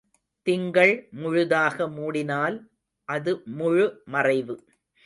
[0.47, 2.57] திங்கள் முழுதாக மூடினால்
[3.09, 4.55] அது முழு மறைவு.